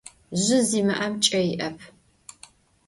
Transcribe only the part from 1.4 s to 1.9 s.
yi'ep.